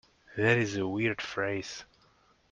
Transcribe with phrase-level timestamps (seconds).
[0.35, 1.83] That is a weird phrase.